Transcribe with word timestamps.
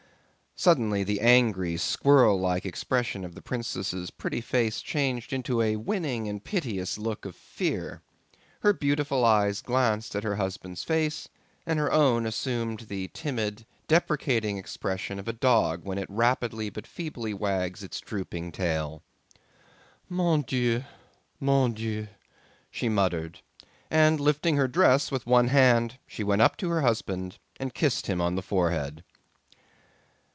Suddenly 0.53 1.03
the 1.03 1.21
angry, 1.21 1.75
squirrel 1.77 2.39
like 2.39 2.67
expression 2.67 3.25
of 3.25 3.33
the 3.33 3.41
princess' 3.41 4.11
pretty 4.11 4.41
face 4.41 4.81
changed 4.81 5.33
into 5.33 5.59
a 5.59 5.75
winning 5.77 6.27
and 6.27 6.43
piteous 6.43 6.99
look 6.99 7.25
of 7.25 7.35
fear. 7.35 8.03
Her 8.59 8.71
beautiful 8.71 9.25
eyes 9.25 9.61
glanced 9.63 10.09
askance 10.09 10.15
at 10.23 10.23
her 10.23 10.35
husband's 10.35 10.83
face, 10.83 11.27
and 11.65 11.79
her 11.79 11.91
own 11.91 12.27
assumed 12.27 12.81
the 12.81 13.07
timid, 13.11 13.65
deprecating 13.87 14.59
expression 14.59 15.17
of 15.17 15.27
a 15.27 15.33
dog 15.33 15.83
when 15.83 15.97
it 15.97 16.05
rapidly 16.11 16.69
but 16.69 16.85
feebly 16.85 17.33
wags 17.33 17.81
its 17.81 17.99
drooping 17.99 18.51
tail. 18.51 19.01
"Mon 20.09 20.43
Dieu, 20.43 20.83
mon 21.39 21.73
Dieu!" 21.73 22.07
she 22.69 22.87
muttered, 22.87 23.39
and 23.89 24.19
lifting 24.19 24.57
her 24.57 24.67
dress 24.67 25.09
with 25.09 25.25
one 25.25 25.47
hand 25.47 25.97
she 26.05 26.23
went 26.23 26.43
up 26.43 26.55
to 26.57 26.69
her 26.69 26.81
husband 26.81 27.39
and 27.59 27.73
kissed 27.73 28.05
him 28.05 28.21
on 28.21 28.35
the 28.35 28.43
forehead. 28.43 29.03